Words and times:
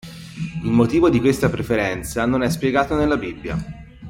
Il 0.63 0.71
motivo 0.71 1.11
di 1.11 1.19
questa 1.19 1.51
preferenza 1.51 2.25
non 2.25 2.41
è 2.41 2.49
spiegato 2.49 2.95
nella 2.95 3.17
Bibbia. 3.17 3.63